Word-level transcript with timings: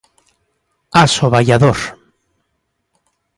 Asoballador. 1.01 1.77